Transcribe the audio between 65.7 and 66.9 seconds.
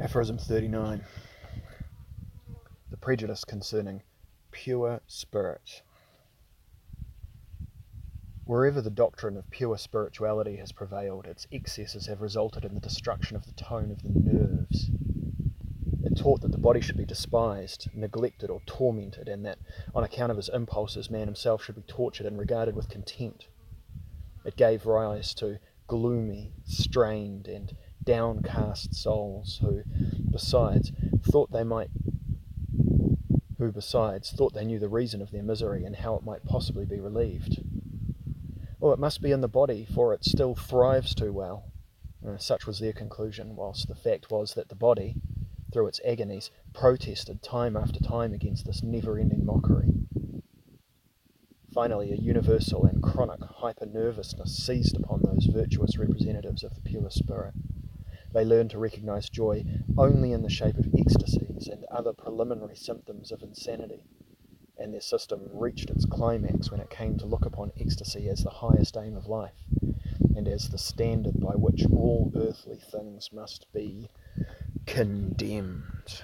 its climax when it